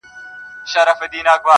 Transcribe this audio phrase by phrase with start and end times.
[0.87, 1.49] راسه دعا وكړو.